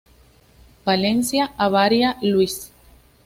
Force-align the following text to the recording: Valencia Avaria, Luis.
Valencia 0.83 1.51
Avaria, 1.59 2.17
Luis. 2.23 2.71